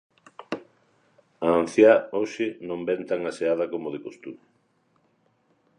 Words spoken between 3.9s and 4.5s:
de costume.